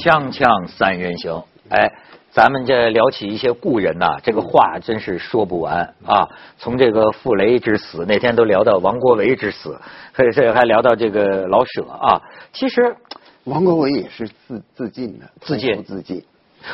[0.00, 1.92] 锵锵三人行，哎，
[2.30, 6.26] 咱们这聊起一些故人呐，这个话真是说不完啊。
[6.56, 9.78] 从这个傅雷之死，那天都聊到王国维之死，
[10.10, 12.18] 还 这还聊到这个老舍啊。
[12.50, 12.96] 其实
[13.44, 16.24] 王国维也是自自尽的，自尽自尽。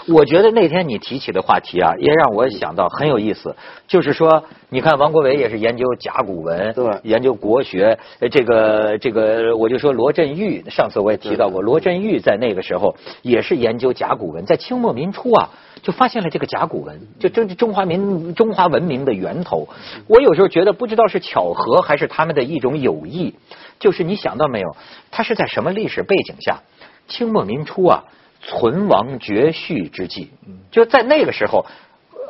[0.08, 3.54] 我觉得那天你提起的话题啊，也让我想到很有意思。
[3.86, 7.98] 就是说，你看王国维也是研究甲骨文，对研究国学。
[8.18, 15.50] 呃这个这个，我就说罗振玉，上次我也提到过，罗振玉在那个时候也是研究甲骨文，在清末民初啊，
[15.82, 19.68] 就发现了这个甲骨文，就这中华民中华文明的源头。
[20.08, 23.34] 我有时候觉得不知道是巧合还是他们的一种有意，
[23.78, 24.76] 就是你想到没有，
[25.10, 26.60] 他是在什么历史背景下？
[27.06, 28.04] 清末民初啊。
[28.48, 30.30] 存亡绝续之际，
[30.70, 31.66] 就在那个时候，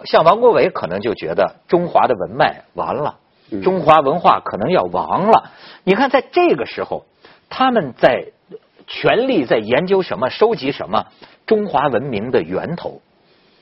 [0.07, 3.17] 像王国维可能就觉得中华的文脉完了，
[3.63, 5.51] 中华文化可能要亡了。
[5.85, 7.05] 你看，在这个时候，
[7.51, 8.29] 他们在
[8.87, 11.07] 全力在研究什么，收集什么
[11.45, 13.03] 中华文明的源头，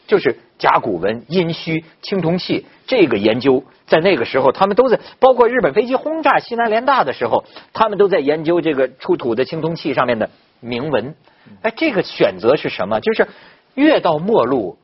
[0.06, 10.30] 就是甲骨文、殷墟、青铜器这个研究，在那个时候，他们都在，包括日本飞机轰炸西南联大的时候，他们都在研究这个出土的青铜器上面的
[10.64, 11.14] 铭文。
[11.62, 13.00] 哎，这个选择是什么？
[13.00, 13.28] 就是
[13.74, 14.78] 越到末路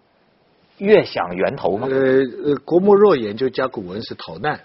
[0.78, 1.88] 越想源头吗？
[1.90, 1.96] 呃
[2.44, 4.60] 呃，郭沫若研究甲骨文是逃难，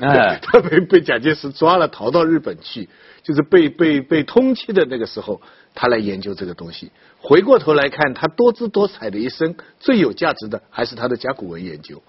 [0.00, 2.88] 哎 他被被蒋介石抓了，逃到日本去，
[3.22, 5.40] 就是被被被通缉的那个时候，
[5.74, 6.90] 他来研究这个东西。
[7.20, 12.02] 回过头来看，他多姿多彩的一生，最有价值的还是他的甲骨文研究。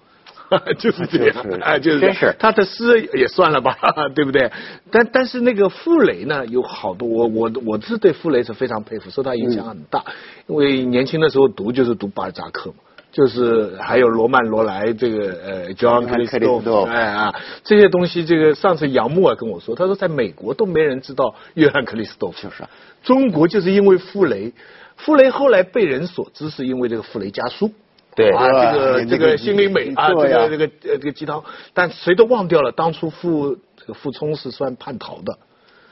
[0.79, 3.77] 就是这样就是啊，就是他的诗也算了吧，
[4.15, 4.51] 对不对？
[4.91, 10.03] 但但是那个傅雷呢，有好多我我我是对傅雷是非常佩服，受他影响很大。
[10.47, 12.75] 因为年轻的时候读就是读巴尔扎克嘛，
[13.11, 22.69] 就是还有罗曼罗莱这个呃 John 克里斯多夫，哎啊，这些东西，这个上次杨牧啊跟我说，他说在美国都没人知道约翰克里斯多夫，就是啊
[23.03, 24.53] 中国就是因为傅雷，
[24.97, 27.71] 傅雷后来被人所知是因为这个傅雷家书。
[28.15, 28.31] 对。
[28.31, 31.43] 啊，这个这个心灵美啊，这个这个呃这个鸡汤，
[31.73, 35.37] 但谁都忘掉了，当初傅这个傅聪是算叛逃的，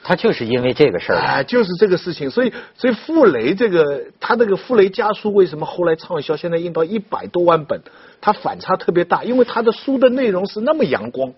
[0.04, 1.20] 他就是因为这个事儿。
[1.20, 7.82] 哎，就是这个事情，所以所以傅雷这个他那个傅雷家书为什么后来畅销，现在印到一百多万本，
[8.20, 11.34] 他反差特别大，因为他的书的内容是那么阳光，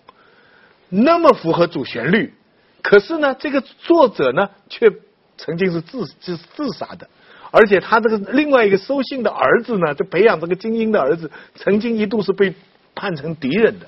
[0.88, 2.34] 那么符合主旋律，
[2.82, 4.90] 可是呢，这个作者呢却
[5.36, 7.08] 曾经是自自自杀的。
[7.56, 12.52] 而且他这个另外一个收信的儿子呢，就培养这个精英的儿子，曾经一度是被
[12.96, 13.86] 判成敌人的，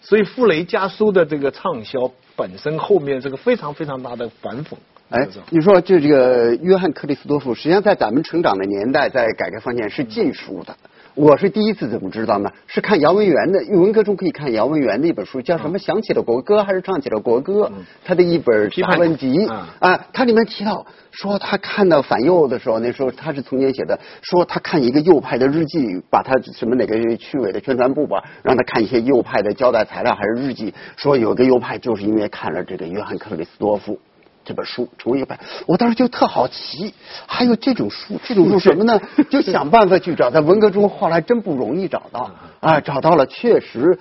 [0.00, 4.74] 所以傅雷家书的这个畅销本身后面是个非常非常大的反讽。
[5.10, 10.76] 哎，你说就这个约翰克里斯多夫，实际上在咱们成长的年代，在改革方面是禁书的。
[11.18, 12.48] 我是第一次怎么知道呢？
[12.68, 15.76] 是看姚文元的，文课中可以看姚文元的一本书，叫什么？
[15.76, 17.72] 想起了国歌还是唱起了国歌？
[18.04, 33.98] 他的一本批判大问集嗯啊，它里面提到说他看到反右的时候，那时候他是从前写的，说他看一个右派的日记，把他什么哪个区委的宣传部吧，让他看一些右派的交代材料还是日记，说有个右派就是因为看了这个约翰克里斯多夫。
[34.48, 36.94] 这本书成为一本，我当时就特好奇，
[37.26, 38.98] 还有这种书，这种书什么呢？
[39.28, 43.98] 就想办法去找，在文革中后来真不容易找到啊，找到了，确实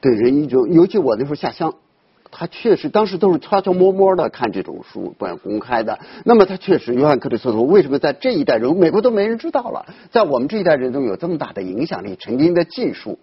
[0.00, 1.74] 给人一种，尤其我那时候下乡，
[2.30, 5.98] 他确实当时都是悄悄摸摸的看这种书，不敢公开的。
[6.24, 13.18] 那么他确实，约翰克里斯托为什么在这一代人，美国都没人知道了，在我们这一代人中有这么大的影响力，曾经的禁书，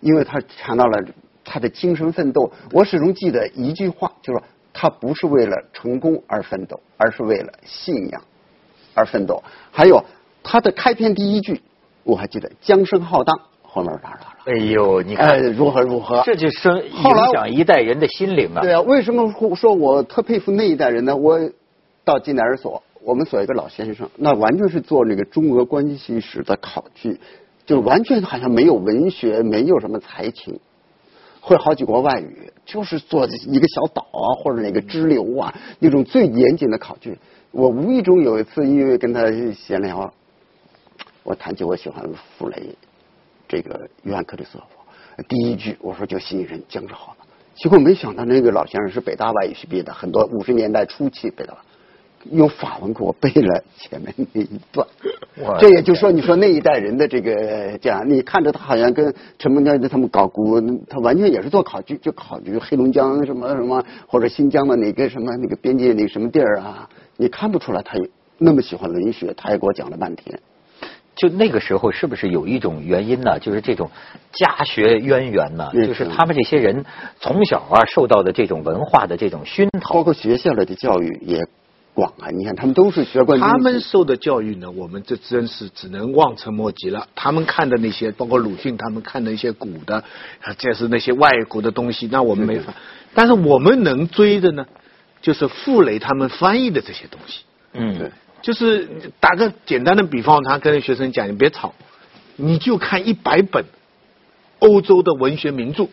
[0.00, 0.98] 因为他谈到了
[1.44, 2.50] 他的精神奋斗。
[2.72, 8.22] 我始终记得一句话，就是说他不是为了成功而奋斗，而是为了信仰
[8.94, 9.42] 而奋斗。
[9.70, 10.04] 还有
[10.42, 11.60] 他的开篇第一句，
[12.04, 16.22] 我还记得“江声浩荡”，后面哪哪哪，哎呦，你哎，看，如何如何？
[16.24, 18.60] 这就生影响一代人的心灵啊。
[18.60, 21.16] 对啊，为什么说我特佩服那一代人呢？
[21.16, 21.38] 我
[22.04, 27.20] 到近代人所，我们所一个老先生，那完全是做那个中俄关系史的考据，
[27.64, 30.58] 就完全好像没有文学，没有什么才情，
[31.44, 37.18] 会好几国外语，就是做一个小岛啊，或者那个支流啊，那种最严谨的考据。
[37.50, 40.14] 我无意中有一次因为跟他闲聊，
[41.24, 42.08] 我谈起我喜欢
[42.38, 42.76] 傅雷，
[43.48, 47.26] 这个约翰克里斯托夫，第一句我说就吸引人，江之好的。
[47.56, 51.58] 结果没想到那个老先生是北大外语系毕业的，很多五十年代初期北大，
[52.30, 54.86] 用法文给我背了前面那一段。
[55.58, 67.96] 这也就是说，你说那一代人的这个这样，你看着他好像跟陈梦江他们搞古，他完全也是做考据，就考据黑龙江什么什么或者新疆的哪个什么那个边界那个什么地儿啊，你看不出来他
[68.38, 70.38] 那么喜欢文学，他也给我讲了半天。
[71.14, 73.38] 就那个时候，是不是有一种原因呢？
[73.38, 73.90] 就是这种
[74.32, 76.84] 家学渊源呢，嗯就是他们这些人
[77.20, 79.92] 从小啊受到的这种文化的这种熏陶。
[79.94, 81.46] 包括学校里的教育也
[81.94, 82.30] 广啊！
[82.30, 87.06] 你看他们都是学贯中他们受的教育呢，我们这真是只能望尘莫及了。
[87.14, 89.96] 他们看的那些，包括鲁迅他们看的一些古的，
[90.40, 92.74] 啊，这是那些外国的东西，那我们没法。
[93.14, 94.66] 但是我们能追的呢，
[95.20, 97.42] 就是傅雷他们翻译的这些东西。
[97.74, 98.10] 嗯对，
[98.40, 98.88] 就是
[99.20, 101.74] 打个简单的比方，他跟学生讲，你别吵，
[102.36, 103.66] 你就看一百本
[104.60, 105.88] 欧洲的文学名著。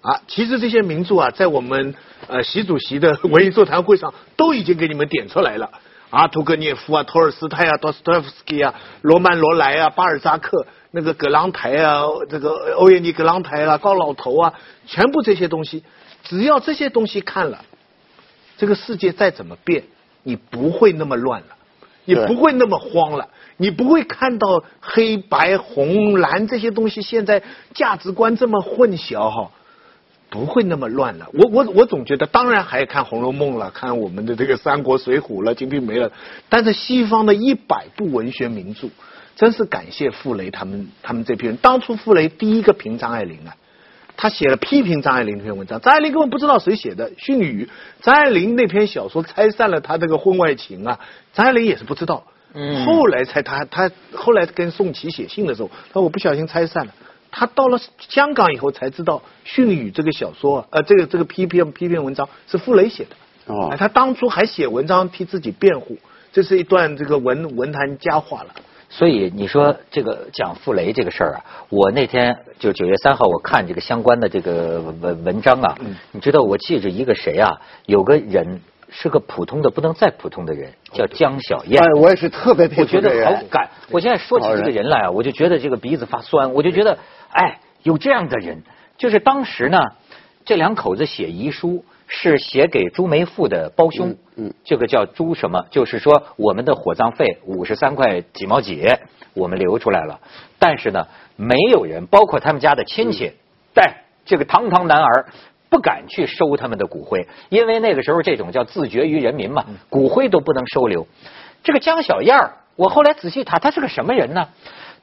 [0.00, 1.94] 啊，其实这些名著啊，在我们
[2.26, 5.70] 呃习主席的 文艺座谈会上都已经给你们点出来了。
[6.08, 14.52] 啊，屠格涅夫啊，托尔斯泰啊，多斯托夫斯基啊，罗曼罗莱啊，巴尔扎克，那个葛朗台啊，这个欧耶尼葛朗台啊，高老头啊，
[14.86, 15.84] 全部这些东西，
[16.24, 17.64] 只要这些东西看了，
[18.56, 19.84] 这个世界再怎么变，
[20.24, 21.56] 你不会那么乱了，
[22.06, 27.40] 你不会那么慌了，你不会看到黑白红蓝这些东西现在
[27.72, 29.48] 价值观这么混淆哈。
[30.30, 31.28] 不会那么乱了。
[31.32, 36.12] 我我我总觉得，当然还要看《红楼梦》了，看我们的这个《三国》《水浒》了，《金瓶梅》了。
[36.48, 38.88] 但是西方的一百部文学名著，
[39.34, 41.56] 真是感谢傅雷他们他们这批人。
[41.56, 43.56] 当初傅雷第一个评张爱玲啊，
[44.16, 47.68] 他写了批评张爱玲那篇文章，张爱玲根本不知道谁写的训语。
[48.00, 51.00] 张爱玲那篇小说拆散了他这个婚外情啊，
[51.32, 52.24] 张爱玲也是不知道。
[52.52, 56.94] 嗯后来才他他后来跟宋琦写信的时候，他说我不小心拆散了。
[57.30, 63.10] 他到了香港以后才知道《训语》这个小说，呃，这个这个批评批评文章是傅雷写的。
[63.46, 65.96] 哦哎他当初还写文章替自己辩护，
[66.32, 68.54] 这是一段这个文文坛佳话了。
[68.88, 77.60] 所以你说这个讲傅雷这个事儿啊，我那天就九月三号我看这个相关的这个文文章啊，嗯你知道我记着一个谁啊？
[77.86, 78.60] 有个人
[78.90, 81.80] 是个普通的不能再普通的人，叫江小燕。
[81.80, 83.70] 哎，我也是特别佩我觉得好感。
[83.90, 86.52] 我现在说起这个人来啊，我就觉得这个鼻子发酸。
[86.52, 86.98] 我就觉得，
[87.30, 88.62] 哎，有这样的人，
[88.98, 89.78] 就是当时呢，
[90.44, 95.66] 这两口子写遗书是写给朱梅馥的胞兄，嗯嗯这个叫朱什么？
[95.70, 98.86] 就是说我们的火葬费五十三块几毛几，
[99.34, 100.20] 我们留出来了，
[100.58, 101.06] 但是呢，
[101.36, 103.32] 没有人，包括他们家的亲戚，
[103.74, 105.26] 带这个堂堂男儿。
[105.72, 111.06] 不敢去收他们的骨灰，因为那个时候这种叫自绝于人民嘛，骨灰都不能收留。
[111.62, 114.48] 这个江小燕儿，我后来仔细查，她是个什么人呢？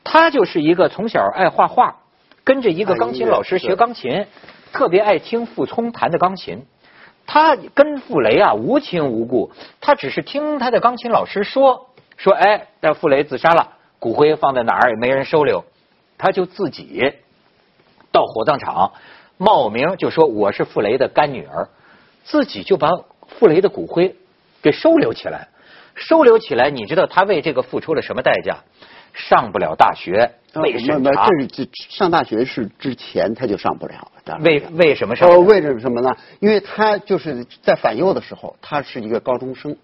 [0.03, 1.99] 她就是一个从小爱画画，
[2.47, 4.25] 跟着一个钢琴老师学钢琴，
[4.71, 6.65] 特别爱听傅聪弹的钢琴。
[7.25, 9.51] 他跟傅雷啊无亲无故，
[9.81, 15.65] 他只是听他的钢琴老师说说，哎，但傅雷自杀了，骨灰放在哪儿也没人收留，
[16.17, 17.15] 他就自己
[18.13, 18.93] 到火葬场
[19.35, 21.67] 冒名就说我是傅雷的干女儿，
[22.23, 22.91] 自己就把
[23.27, 24.15] 傅雷的骨灰
[24.61, 25.49] 给收留起来。
[25.95, 28.59] 收留起来，你知道他为这个付出了什么代价？
[29.13, 30.97] 上不了大学，被审查。
[30.99, 34.11] 没这是这上大学是之前他就上不了，
[34.41, 35.29] 为为什么上？
[35.29, 36.15] 呃，为什么呢？
[36.39, 39.75] 因为他就是在反右的时候，他是一个高中生，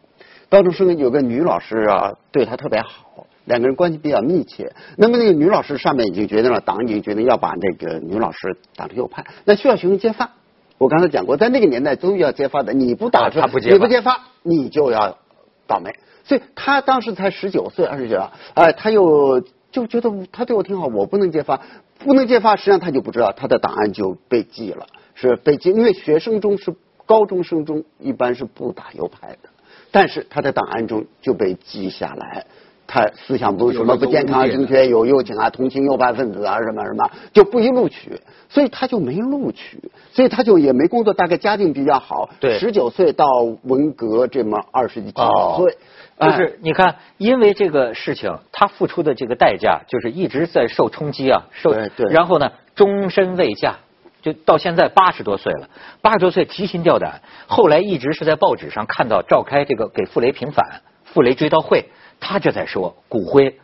[0.50, 4.74] 高中生有个女老师啊，对他特别好，两个人关系比较密切。
[4.98, 10.32] 那么那个女老师上面已经决定了，党已经决定要把这个女老师打成右派，那需要学生揭发。
[10.80, 15.18] 我刚才讲过，在那个年代都要揭发的，你不打出，啊他不你不揭发，你就要
[15.66, 15.94] 倒霉。
[16.26, 19.44] 所以他当时才十九岁、二十九，哎，他又
[19.74, 21.60] 就觉得他对我挺好，我不能揭发，
[22.00, 24.86] 不能揭发，实际上他就不知道他的档案就被记了，
[25.16, 26.74] 是被记，因为学生中是
[27.06, 29.50] 高中生中一般是不打右派的，
[29.92, 32.46] 但是他的档案中就被记下来。
[32.86, 39.80] 他思想不什么不健康、正确、有右倾啊，同情右派分子啊，什么什么就不予录取，所以他就没录取，
[40.12, 43.26] 所以他就也没工作，大概家境比较好，对十九岁到
[43.64, 45.78] 文革这么二十几岁，
[46.20, 53.76] 就是你看，因为这个事情，他付出的这个代价，就是一直在受冲击啊，受对对然后呢，终身未嫁，
[54.22, 55.70] 就到现在八十多岁了，
[56.02, 57.22] 八十多岁提心吊胆。
[57.48, 61.86] 后来一直是在报纸上看到召开这个给傅雷平反、傅雷追悼会，
[62.20, 63.58] 他这在说骨灰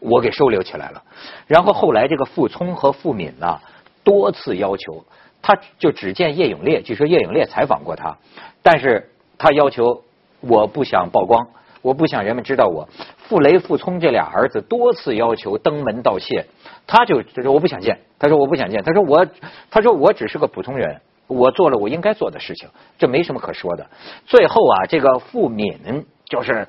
[0.00, 1.02] 我给收留起来了。
[1.46, 3.60] 然后后来这个傅聪和傅敏呢，
[4.04, 5.04] 多次要求，
[5.42, 8.16] 他就只见叶永烈，据说叶永烈采访过他，
[8.62, 10.04] 但是他要求
[10.40, 11.48] 我不想曝光，
[11.84, 12.88] 我不想人们知道我。
[13.18, 16.46] 傅雷、傅聪这俩儿子多次要求登门道谢，
[16.86, 19.26] 他就他说我不想见，他说我不想见，他说我
[19.70, 20.98] 他说我只是个普通人。
[21.26, 23.86] 我做了我应该做的事情，这没什么可说的。
[24.26, 26.66] 最后啊，这个傅敏就是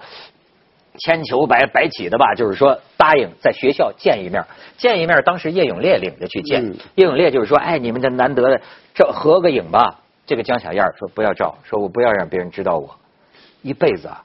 [0.97, 4.45] 千求百百起的吧，就是说答应在学校见一面，
[4.77, 5.21] 见一面。
[5.23, 8.61] 当时叶永烈领着去见，嗯叶永烈就是说，哎，你们这难得的
[8.93, 9.99] 这合个影吧。
[10.25, 12.95] 这个江小燕说不要照，说我不要让别人知道我，
[13.61, 14.23] 一辈子啊，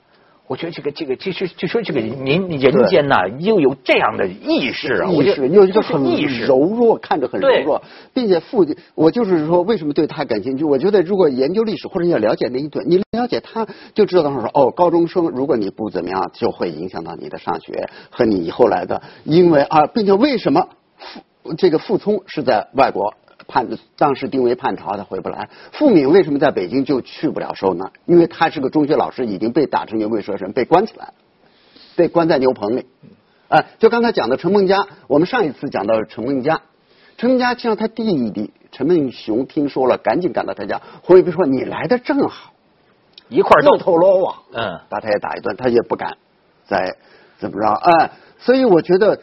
[0.51, 6.03] 我觉得这个这个其实就说这个您人间呐，又有这样的意识啊，意识有一个很
[6.45, 7.81] 柔弱，看着很柔弱，
[8.13, 10.65] 并且父亲，我就是说为什么对他感兴趣？
[10.65, 13.65] 我觉得如果研究历史或者你要了解那一段，你了解他
[13.95, 23.15] 就知道说哦，高中生如果你不怎么样，就会影响到你的上学和你以后来的，因为啊，并且为什么傅这个傅聪是在外国？
[23.51, 25.51] 叛当时定为叛逃，他回不来。
[25.73, 27.91] 傅敏为什么在北京就去不了收呢？
[28.07, 31.13] 因为他是个中学老师，已经被打成牛鬼蛇神，被关起来，
[31.97, 32.87] 被关在牛棚里。
[33.49, 36.63] 哎，就刚才讲的陈梦家，我们上一次讲到陈梦家，
[37.19, 40.81] 陈梦家让他弟弟陈梦熊听说了，赶紧赶到他家。
[41.03, 42.53] 回避说：“你来的正好，
[43.29, 46.17] 一块漏透罗网。”嗯，把他也打一顿，他也不敢
[46.65, 46.97] 再
[47.39, 47.69] 怎么着。
[47.69, 49.21] 哎，所以我觉得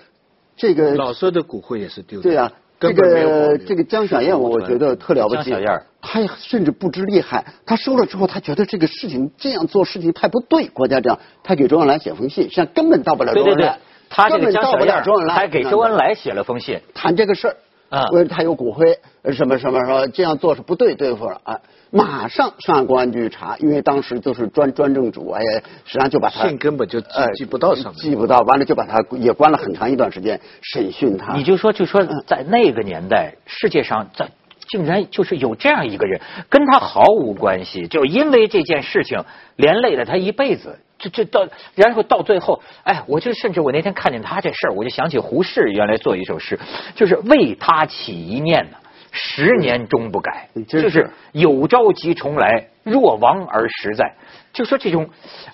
[0.58, 2.22] 这个老舍的骨灰也是丢。
[2.22, 2.52] 对啊。
[2.80, 5.50] 这个这个江小燕，我觉得特了不起。
[5.50, 7.46] 江小燕，她甚至不知厉害。
[7.66, 10.68] 她收了之后，她觉得这个事情这样做事情太不对。
[10.68, 13.80] 国家这样，她给周恩来写封信，实际上根本到不了周恩来。
[14.10, 17.58] 她这个江小燕还给周恩来写了封信，谈这个事儿。
[17.89, 19.00] 啊，因为他有骨灰，
[19.32, 21.60] 什么什么说这样做是不对，对付了啊！
[21.89, 25.41] 马上上公安局查，因为当时就是专专政主，哎，
[25.86, 27.00] 实际上就把他信根本就
[27.36, 31.34] 寄不到上，寄不到，完了就把他也关了很长一段时间审讯他。
[31.34, 34.29] 你就说，就说在那个年代，世界上在
[34.70, 39.24] 竟然就是有这样一个人，跟他毫无关系，就因为这件事情
[39.56, 40.77] 连累了他一辈子。
[41.00, 46.60] 这这到，然后到最后，哎，我就甚至我那天看见他这事儿，我就想起胡适原来做一首诗，
[46.96, 48.77] 就是为他起一念呢，
[49.12, 54.13] 十年终不改，就是有朝即重来，若亡而实在。
[54.54, 55.08] 就说这种，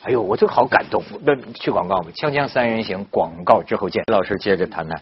[0.03, 1.03] 哎呦，我就好感动。
[1.25, 4.01] 那去广告吧，锵锵三人行，广告之后见。
[4.09, 5.01] 老师接着谈谈。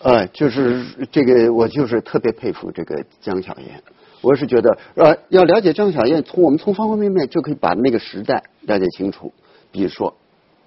[0.00, 3.80] 呃，就是这个，我就是特别佩服这个江小燕。
[4.22, 9.32] 我是觉得，呃，要了解张小燕，从我们从方方面面就可以把那个时代了解清楚。
[9.72, 10.14] 比如说，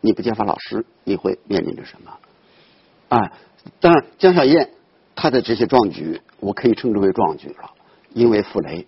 [0.01, 2.11] 你不揭发老师，你会面临着什么？
[3.07, 3.31] 啊，
[3.79, 4.71] 当然，江小燕
[5.15, 7.71] 她的这些壮举，我可以称之为壮举了，
[8.13, 8.87] 因为傅雷，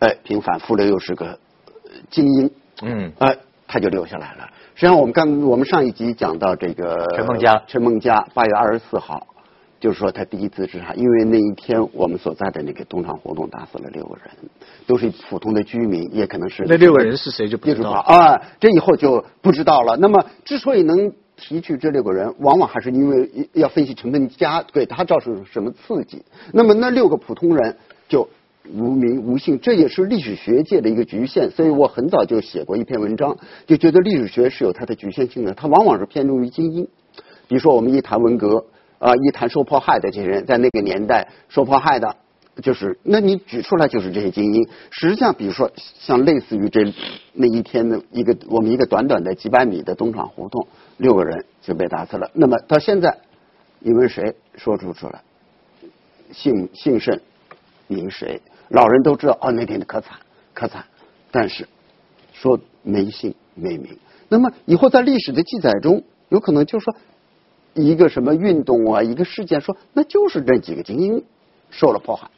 [0.00, 1.38] 哎，平反，傅雷又是个
[2.10, 2.50] 精英，
[2.82, 4.48] 嗯，哎，他就留下来了。
[4.74, 9.26] 实际上，我们刚我们上一集讲到这个陈梦佳，陈梦佳八月二十四号。
[9.80, 14.50] 就是说，他第一次自杀，因为那一天我们所在的那个东厂活动打死了六个人，
[14.88, 18.42] 都是普通的居民，也可能是那六个人是谁就不知道啊。
[18.58, 19.96] 这以后就不知道了。
[19.96, 26.24] 那么，之所以能提取这六个人，往往还是因为要分析成分加给他造成什么刺激。
[26.52, 27.76] 那么，那六个普通人
[28.08, 28.28] 就
[28.74, 31.48] 无名无姓，这也是历史学界的一个局限。
[31.52, 36.88] 所以我很早就写过一篇文章，就觉得历史学是有它的局限性的，它往往是偏重于精英。
[37.46, 38.64] 比如说，我们一谈文革。
[38.98, 42.16] 啊，一谈受迫害的这些人，在那个年代受迫害的，
[42.62, 44.68] 就是那你举出来就是这些精英。
[44.90, 46.92] 实际上，比如说像类似于这
[47.32, 52.28] 那一天的一个我们一个短短的几百米的东厂胡同，六个人就被打死了。
[52.34, 53.18] 那么到现在，
[53.78, 55.22] 你问谁说出出来？
[56.32, 57.22] 姓姓甚
[57.86, 58.42] 名谁？
[58.68, 60.18] 老人都知道哦，那天的可惨
[60.54, 60.84] 可惨，
[61.30, 61.68] 但是
[62.32, 63.96] 说没姓没名。
[64.28, 66.96] 那么以后在历史的记载中，有可能就说。
[67.78, 71.24] 一个什么运动啊，一个事件，说那就是这几个精英
[71.70, 72.28] 受了迫害。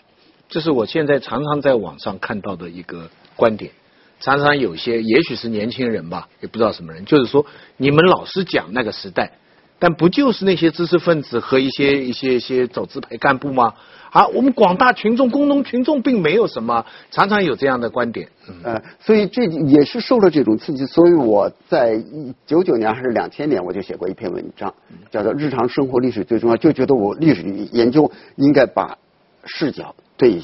[0.49, 3.73] 这是我现在常常在网上看到的一个观点。
[4.21, 7.47] 常常有些，也许是年轻人吧，也不知道什么人，就是说，
[7.79, 9.33] 你们老是讲那个时代。
[9.81, 13.75] 但不就是那些知识分子和一些一些一些走资派干部吗？
[14.11, 18.29] 啊，我们广大群众、工农群众并没有什么，常常有这样的观点。
[18.65, 20.85] 呃，所以这也是受了这种刺激。
[20.85, 24.75] 所以我在一九九年还是两千年，我就写过一篇文章，
[25.13, 28.99] 叫做《日常生活历史最重要》，就觉得我历史研究应该把
[29.45, 30.43] 视角对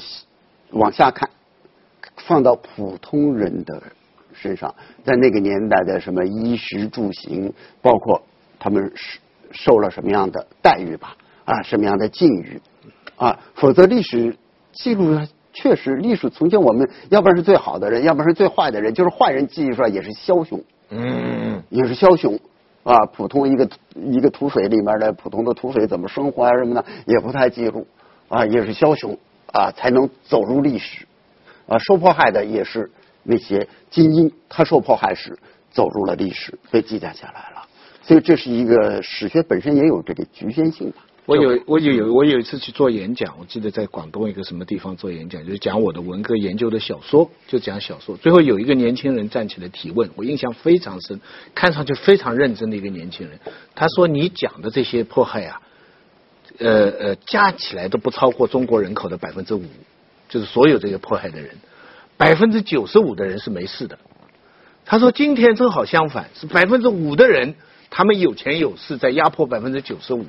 [0.71, 1.29] 往下看，
[2.15, 3.83] 放到普通人的
[4.33, 8.23] 身上，在那个年代的什么衣食住行，包括
[8.57, 9.19] 他们是。
[9.51, 11.15] 受了什么样的待遇吧？
[11.45, 12.61] 啊，什么样的境遇？
[13.15, 14.35] 啊，否则历史
[14.73, 15.19] 记录
[15.53, 22.39] 确实，历史从前我们要不然是最好的人，要不然是最坏的人，就是坏人记忆出来也是枭雄，嗯，也是枭雄
[22.83, 23.05] 啊。
[23.07, 27.87] 普通一个一个土匪里面的普通的土匪怎么生活啊什么的，也不太记录
[28.27, 29.17] 啊，也是枭雄
[29.51, 31.07] 啊，才能走入历史
[31.67, 31.79] 啊。
[31.79, 32.91] 受迫害的也是
[33.23, 35.39] 那些精英，他受迫害时
[35.71, 37.66] 走入了历史，被记载下来了。
[38.07, 41.05] 所以这是一个史学本身也有这个局限性吧。
[41.25, 48.15] 我有我有有我有一次去做演讲，我记得在广东一个什么地方做演讲，就是讲我的文科研究的小说，就讲小说。
[48.15, 51.19] 最后有一个年轻人站起来提问，我印象非常深，
[51.53, 53.37] 看上去非常认真的一个年轻人。
[53.75, 55.61] 他说：“你讲的这些迫害啊，
[56.59, 59.65] 呃呃，加起来都不超过中国人口的百分之五，
[60.29, 61.57] 就是所有这些迫害的人，
[62.15, 63.99] 百分之九十五的人是没事的。”
[64.85, 67.55] 他说今天正好相反，是百分之五的人
[67.89, 70.25] 他们有钱有势，在压迫百分之九十五。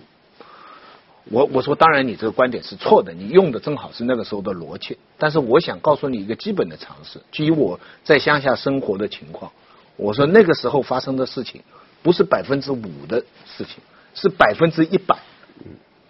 [1.31, 4.97] 我我说当然你这个观点是错的，你用的正好是那个时候的逻辑。
[5.19, 9.53] 但是我想告诉你一个基本的常识，基于我在乡下生活的情况，
[9.97, 11.61] 我说那个时候发生的事情
[12.03, 13.83] 不是百分之五的事情，
[14.15, 15.19] 是百分之一百。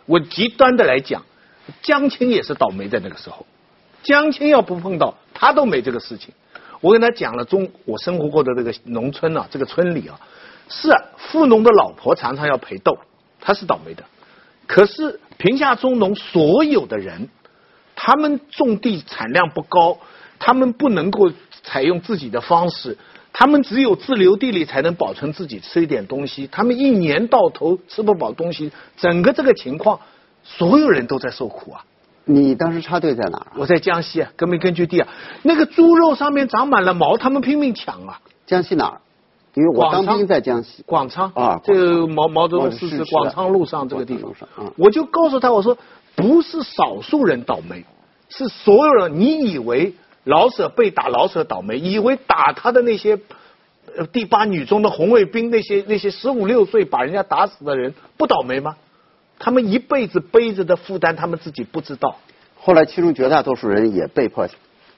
[0.06, 1.24] 我极端的来讲，
[1.82, 3.44] 江青也是倒霉在那个时候。
[4.04, 6.32] 江青要不碰到，他都没这个事情。
[6.80, 10.20] 我跟他讲了中我生活过的这个农村啊，这个村里啊，
[10.68, 12.98] 是啊，富农的老婆常常要陪斗，
[13.40, 14.04] 他是倒霉的。
[14.66, 17.28] 可是贫下中农所有的人，
[17.96, 19.98] 他们种地产量不高，
[20.38, 21.32] 他们不能够
[21.62, 22.98] 采用自己的方式，
[23.32, 30.00] 他们只有自留地里才能保存自己吃一点东西，他们一年到头吃不饱东西，整个这个情况，
[30.44, 31.84] 所有人都在受苦啊。
[32.26, 33.52] 你当时插队在哪儿啊？
[33.56, 35.08] 我在江西啊，革命根据地啊，
[35.42, 38.20] 那个猪肉上面长满了毛，他们拼命抢啊。
[38.44, 39.00] 江西哪儿？
[39.58, 40.84] 因为我当兵在江西。
[40.86, 44.32] 广昌啊这个毛毛泽东逝世广昌路上这个地方
[44.76, 45.76] 我就告诉他我说，
[46.14, 47.84] 不是少数人倒霉，
[48.28, 49.18] 是所有人。
[49.18, 53.18] 你以为老舍被打，老舍倒霉，以为打他的那些
[53.96, 58.76] 呃第八女中的红卫兵，那些那些十五六岁把人家打死的人不倒霉吗？
[59.40, 62.16] 他们一辈子背着的负担，他们自己不知道。
[62.60, 64.48] 后来其中绝大多数人也被迫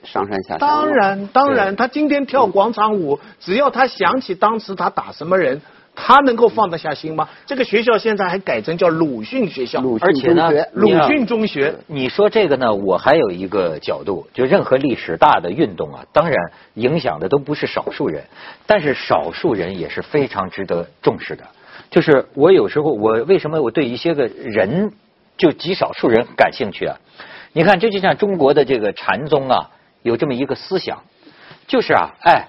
[0.05, 0.59] 上山下乡。
[0.59, 5.61] 当然，当然，他今天跳广场舞，只要他想起当时他打什么人，
[5.95, 7.29] 他能够放得下心吗？
[7.47, 11.75] 这个学校现在还改成叫鲁迅学校，鲁迅而且呢中学，鲁迅中学。
[11.87, 18.25] 你说这个呢，我还有一个角度，就任何历史大的运动啊，当然影响的都不是少数人，
[18.67, 21.45] 但是少数人也是非常值得重视的。
[21.91, 24.93] 就是我有时候我为什么我对一些个人
[25.37, 26.97] 就极少数人感兴趣啊？
[27.53, 29.71] 你看，这就像中国的这个禅宗啊，
[30.03, 31.03] 有这么一个思想，
[31.67, 32.49] 就是啊，哎，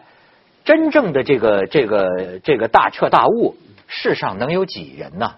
[0.63, 3.55] 真正的这个这个这个大彻大悟，
[3.87, 5.35] 世上能有几人呢？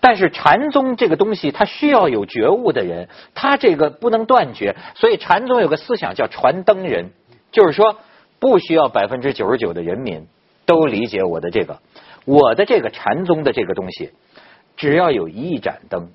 [0.00, 7.10] 但是禅宗这个东西，它需要有觉悟的人，他这个不能断绝，所以禅宗有个思想叫传灯人，
[7.50, 7.96] 就是说
[8.38, 10.28] 不需要百分之九十九的人民
[10.66, 11.80] 都理解我的这个，
[12.24, 14.12] 我的这个禅宗的这个东西，
[14.76, 16.10] 只要有一盏灯，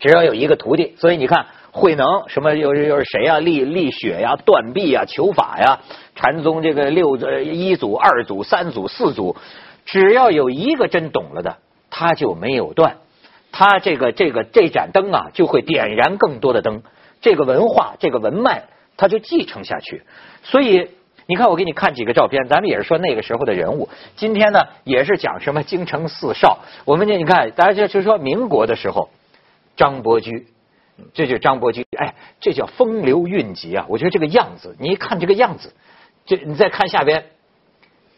[0.00, 5.80] 只要有一个徒弟，所以你看慧能什么又是又是谁呀、立立雪呀、断臂呀、求法呀，
[6.14, 9.36] 禅宗这个六呃一祖、二祖、三祖、四祖，
[9.84, 11.56] 只要有一个真懂了的，
[11.90, 12.96] 他就没有断，
[13.50, 16.82] 他这个这个这盏灯啊，就会点燃更多的灯，
[17.20, 18.64] 这个文化这个文脉，
[18.96, 20.02] 他就继承下去。
[20.42, 20.90] 所以
[21.26, 23.88] 你看，我给你看几个照片，咱们也是说那个时候的人物。
[24.14, 26.58] 今天呢，也是讲什么京城四少。
[26.84, 29.08] 我们这你看，大家就就说民国的时候，
[29.76, 30.48] 张伯驹。
[31.12, 33.84] 这就是张伯驹，哎，这叫风流韵集啊！
[33.88, 35.74] 我觉得这个样子，你一看这个样子，
[36.24, 37.26] 这你再看下边，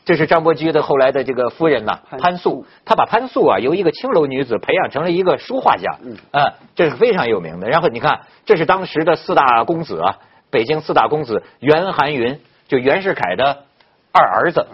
[0.05, 2.67] 这是张伯驹的后来的这个夫人呐，潘潘素。
[2.85, 7.69] 他把潘素啊由一个青楼女子培养成了一个书画家，嗯啊，这是非常有名的。
[7.71, 10.19] 然后你看，这是当时的四大公子啊，
[10.51, 12.39] 北京四大公子袁寒云，
[12.69, 13.65] 就袁世凯的
[14.13, 14.67] 二儿子。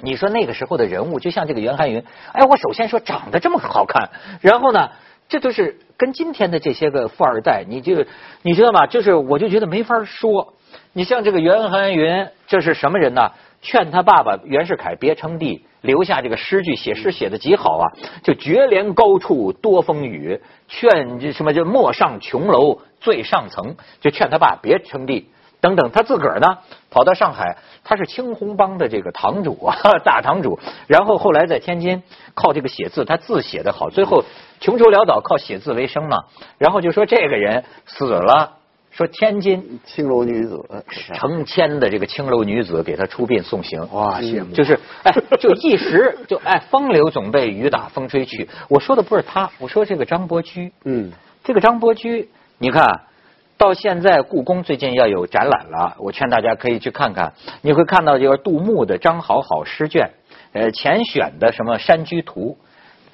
[0.00, 4.10] 你说那个时候的人物，就像这个袁寒云，哎，我首先说长得这么好看，
[4.42, 4.90] 然后呢，
[5.28, 8.04] 这都是跟今天的这些个富二代，你就
[8.42, 8.86] 你知道吗？
[8.86, 10.54] 就是我就觉得没法说。
[10.92, 13.30] 你像这个袁寒云，这是什么人呢？
[13.62, 17.84] 劝他爸爸袁世凯别称帝，留下这个诗句，写诗写的极好啊，
[18.22, 25.30] 就绝怜高处多风雨，劝这什么就莫上琼楼最上层，就劝他爸别称帝。
[25.60, 26.58] 等等，他自个儿呢
[26.90, 30.58] 跑到上海，他是青红帮的这个堂主啊，大堂主。
[30.86, 32.02] 然后后来在天津
[32.34, 34.22] 靠这个写字，他字写得好，最后
[34.60, 36.24] 穷愁潦倒，靠写字为生嘛。
[36.58, 38.52] 然后就说这个人死了，
[38.90, 40.58] 说天津青楼女子，
[41.14, 43.80] 成千的这个青楼女子给他出殡送行。
[43.92, 44.54] 哇，羡慕！
[44.54, 48.48] 就是哎，就一时就哎，风流总被雨打风吹去。
[48.68, 50.72] 我说的不是他，我说这个张伯驹。
[50.84, 51.12] 嗯，
[51.44, 53.02] 这个张伯驹，你看
[53.58, 57.34] 到现在故宫最近要有展览了，我劝大家可以去看看。
[57.60, 60.10] 你会看到就是杜牧的《张好好诗卷》，
[60.58, 62.56] 呃，前选的什么《山居图》，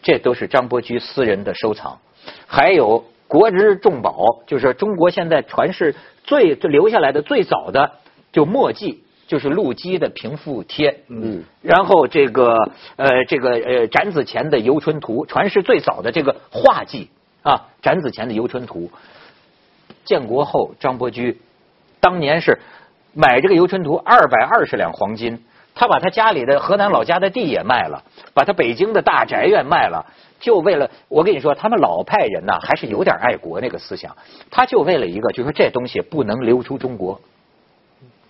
[0.03, 1.99] 这都是张伯驹私人的收藏。
[2.47, 7.93] 还有国之重宝，就是中国现在传世最就留下来的最早的
[8.31, 11.01] 就墨迹，就是陆机的平复帖。
[11.09, 12.55] 嗯，然后这个
[12.97, 17.09] 呃这个呃展子虔的《游春图》，传世最早的这个画迹
[17.43, 18.91] 啊，展子虔的《游春图》。
[20.05, 21.41] 建国后，张伯驹
[22.01, 22.59] 当年是
[23.15, 28.03] 买这个《游春图》二百二十两黄金，他把他家里的河南老家的地也卖了，
[28.35, 30.05] 把他北京的大宅院卖了，
[30.39, 34.17] 就为了我跟你说，他们老派人呐，还是有点爱国那个思想，
[34.51, 37.21] 他就为了一个，就说这东西不能流出中国，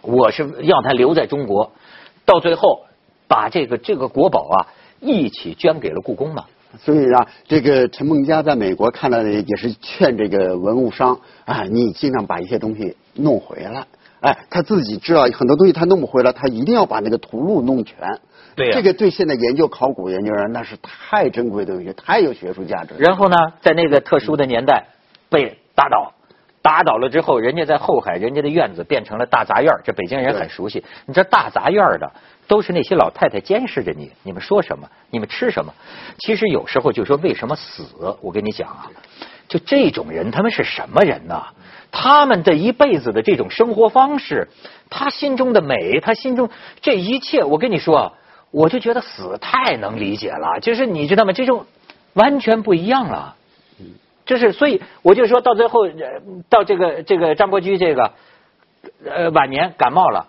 [0.03, 1.73] 我是要它留在中国。
[2.25, 2.85] 到最后
[3.27, 4.67] 把这个这个国宝啊
[5.01, 6.45] 一起捐给了故宫嘛。
[6.79, 13.85] 所以啊，这个陈梦家在美国看了也是劝这个文物商啊，你尽量把一些东西弄回来。
[14.23, 17.97] 哎，他自己知道很多东西他弄不回来，他一定要把那个图录弄全。
[18.55, 22.95] 对呀这个对现在研究考古研究人那是太珍贵的东西，太有学术价值。
[22.99, 24.87] 然后呢，在那个特殊的年代
[25.29, 26.13] 被打倒，
[26.63, 30.85] 打倒了之后，人家在后海，人家的院子变成了大杂院儿这北京人很熟悉。
[31.07, 32.11] 你这大杂院儿的
[32.47, 35.75] 都是那些老太太监视着你，你们说什么，你们吃什么。
[36.19, 37.85] 其实有时候就说为什么死，
[38.21, 38.91] 我跟你讲啊，
[39.49, 41.43] 就这种人，他们是什么人呢？
[41.91, 44.49] 他们的一辈子的这种生活方式，
[44.89, 46.49] 他心中的美，他心中
[46.81, 48.13] 这一切，我跟你说啊，
[48.51, 50.61] 我就觉得死太能理解了。
[50.61, 51.33] 就是你知道吗？
[51.33, 51.67] 这种
[52.15, 53.37] 完全不一样了。
[54.33, 55.93] 就是，所以我就说到最后，呃
[56.49, 58.13] 到这个这个张伯驹这个
[59.05, 60.29] 呃晚年感冒了，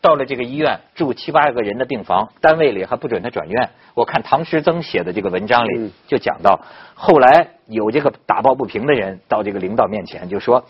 [0.00, 3.68] 到了这个医院住七八个人的病房，单位里还不准他转院。
[3.92, 6.58] 我看唐诗曾写的这个文章里嗯就讲到，
[6.94, 10.64] 后来有这个打抱不平的人到这个领导面前就说，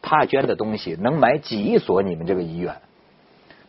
[0.00, 2.76] 他捐的东西能买几所你们这个医院。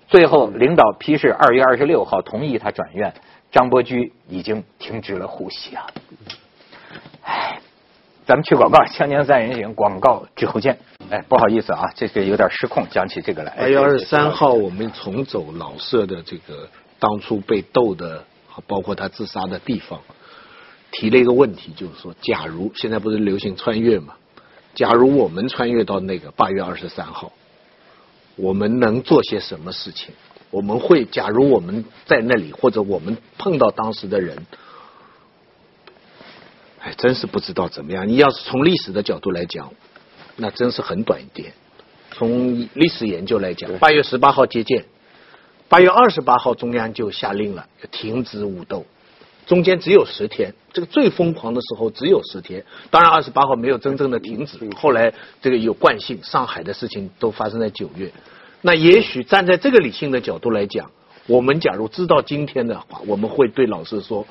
[0.07, 3.11] 最后领导批示二月二十六号同意他转院，
[3.51, 5.87] 张伯驹已经停止了呼吸啊。
[8.25, 10.79] 咱们去广告，《锵锵三人行》广告之后见。
[11.11, 13.55] 哎，不好意思啊，这个有点失控，讲起这个来。
[13.55, 18.23] 八月二十三号，我们重走老舍的这个当初被斗的，
[18.65, 19.99] 包括他自杀的地方，
[20.89, 24.15] 提了一个问题，就是说，假如现在不是流行穿越嘛？
[24.73, 27.31] 假如我们穿越到那个八月二十三号，
[28.37, 30.15] 我们能做些什么事情？
[30.49, 34.47] 我们会，假如我们在那里，或者我们碰到当时的人，
[36.85, 38.07] 哎，真是不知道怎么样。
[38.07, 39.73] 你要是从历史的角度来讲，
[40.35, 41.51] 那真是很短一点。
[42.11, 44.85] 从历史研究来讲，八月十八号接见，
[45.67, 48.85] 八月二十八号中央就下令了，停止武斗，
[49.47, 52.63] 中间只有十天，这个最疯狂的时候只有十天。
[52.91, 58.11] 当然，二十八号没有真正的停止，后来这个有惯性，上海的事情都发生在九月。
[58.61, 60.91] 那也许站在这个理性的角度来讲，
[61.25, 64.27] 我们假如知道今天的话，我们会对老师说：“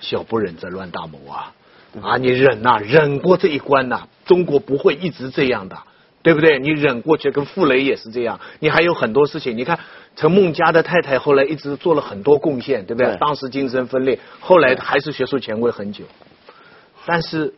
[0.00, 1.52] 小不忍则乱大谋啊！
[2.00, 5.76] 啊，你忍呐、忍过这一关呐、中国不会一直这样的，
[6.22, 6.58] 对不对？
[6.58, 8.38] 你忍过去，跟傅雷也是这样。
[8.60, 9.78] 你还有很多事情，你看
[10.14, 13.12] 陈梦家的太太后来一直做了很多贡献，对不对？
[13.12, 16.04] 对当时精神分裂，后来还是学术权威很久。
[17.06, 17.54] 但是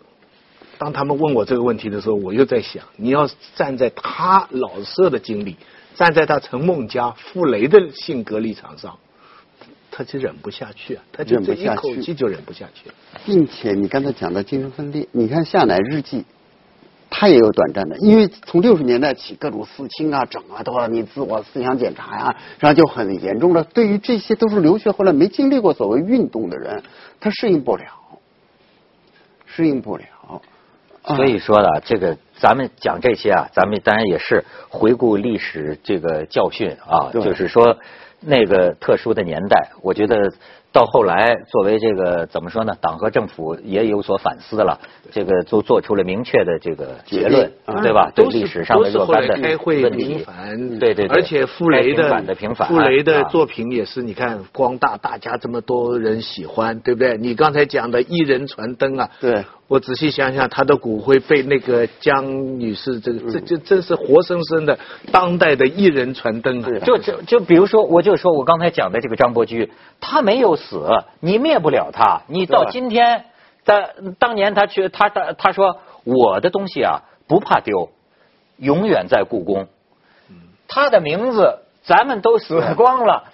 [0.78, 5.56] 当他们问我这个问题的时候，我又在想，你要站在他老舍的经历，
[5.94, 8.98] 站在他陈梦家、傅雷的性格立场上，
[9.94, 12.94] 他就忍不下去啊，他就一不下去口气就忍不下去了。
[13.26, 16.24] 并且你刚才讲的精神分裂，你看夏乃日记，
[17.10, 23.62] 他也有短暂的，因为从六十年代起，各种四清啊、整啊，都要你自我思想检查呀、然后就很严重了。
[23.64, 26.82] 对于这些都是留学回来没经历过所谓运动的人，
[27.20, 27.84] 他适应不了，
[29.44, 30.04] 适应不了。
[31.02, 37.76] 啊所以说呢，这个咱们讲这些啊，咱们当然也是回顾历史这个教训啊，就是说
[38.24, 40.32] 那个特殊的年代，我觉得
[40.72, 44.80] 到后来作为这个怎么说呢，党和政府也有所反思了，
[45.10, 47.50] 这个都做出了明确的这个结论，
[47.82, 48.10] 对吧？
[48.14, 52.08] 对历史上的若干的开会问题，平反，对对对，而且傅雷的
[52.66, 57.18] 傅雷的啊作品也是，你看光大，大家这么多人喜欢，对不对？
[57.18, 64.78] 你刚才讲的一人传灯啊，对，我仔细想想，他的骨灰被那个江女士，这个这这真是活生生的
[65.10, 66.68] 当代的一人传灯啊！
[66.84, 70.86] 就就就比如说，我就说我刚才讲的这个张伯驹，他没有死，
[71.20, 72.20] 你灭不了他。
[72.26, 73.24] 你到今天，
[73.64, 77.88] 他当年他去他他他说我的东西啊不怕丢，
[78.58, 79.68] 永远在故宫。
[80.68, 83.24] 他的名字咱们都死光了。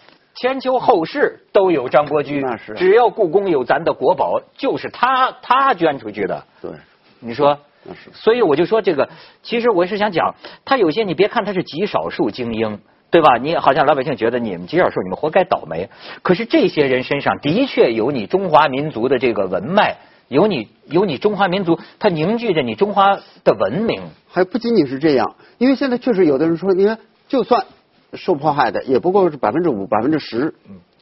[0.41, 6.45] 千秋后世都有张伯驹那是，只要故宫有咱的国宝，就是他他捐出去的。
[6.63, 6.71] 对，
[7.19, 9.09] 你说那是，所以我就说这个，
[9.43, 12.79] 其实我是想讲，他有些你别看他是极少数精英，
[13.11, 13.37] 对吧？
[13.39, 15.89] 你好像老百姓觉得你们极少数，你们活该倒霉。
[16.23, 19.97] 可是这些人身上的确有你中华民族的这个文脉，
[20.29, 24.03] 有你有你中华民族，它凝聚着你中华的文明。
[24.31, 27.65] 还不仅仅是这样，因为现在确实有的人说，你看，就算
[28.15, 30.55] 受迫害的，也不过是百分之五、百分之十，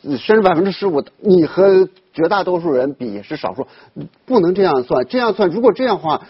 [0.02, 3.66] 甚至百分之十五，你和绝大多数人比是少数，
[4.24, 5.04] 不能这样算。
[5.06, 6.20] 这样算，如果这样的话，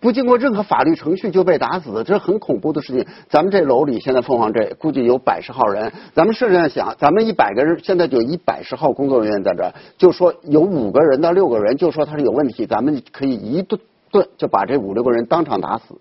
[0.00, 3.06] 不经过任何法律程序就被打死，这是很恐怖的事情。
[3.28, 15.94] 咱们这楼里现在凤凰这估计有百十号人，咱们试着想，咱们一百个人，现在就一百十号工作人员在这儿，就说有五个人到六个人，就说他是有问题，咱们可以一顿顿就把这五六个人当场打死。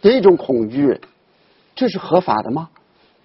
[0.00, 1.00] 这种恐惧，
[1.74, 2.68] 这是合法的吗？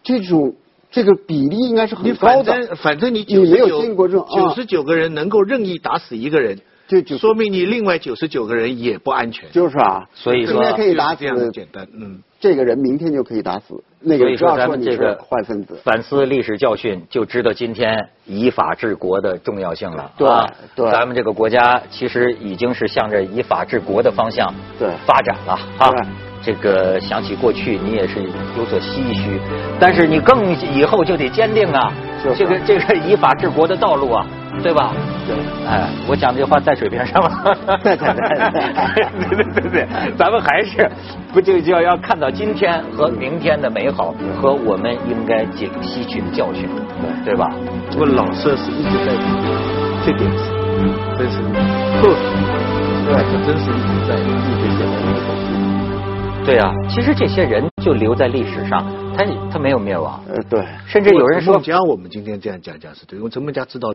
[0.08, 0.56] 这种
[0.89, 2.54] 这个比例应该是很高的。
[2.54, 9.52] 反正反正你你九十没有经过这种啊九九十九个人能够任意打死一个人，就就说明你另外九十九个人也不安全。
[9.52, 12.20] 就是啊，所以说今天可以打死这样简单，嗯。
[12.39, 15.76] 这个人，明天就可以打死那个说咱要说你是们这个坏分子。
[15.84, 20.12] 反思历史教训，就知道今天以法治国的重要性了。
[20.20, 26.27] 对啊对咱们这个国家其实已经是向着以法治国的方向对发展了啊对。
[26.47, 28.23] 这个想起过去，你也是
[28.57, 29.38] 有所唏嘘，
[29.77, 31.91] 但是你更以后就得坚定啊，
[32.38, 34.25] 这个这个以法治国的道路啊，
[34.63, 34.93] 对吧？
[35.27, 35.36] 对
[35.67, 37.53] 哎，我讲这话在水平上吗？
[37.83, 38.13] 在在在
[39.29, 40.89] 对对对 对，咱们还是
[41.33, 46.63] 不就就要要看到今天和明天的美好和我们应该吸吸取的教训，
[47.25, 47.51] 对对吧？
[47.91, 49.12] 不过老舍是一直在
[50.05, 50.45] 这点是
[51.17, 51.39] 真是
[51.99, 52.07] 特
[53.03, 54.86] 对，他真是一直在一直写在
[56.47, 58.81] 对啊，其实这些人就留在历史上，
[59.17, 60.63] 他他没有灭亡，呃，对。
[60.88, 63.93] 甚至有人说陈梦家，我们今天这样讲讲是对，因为陈梦家知道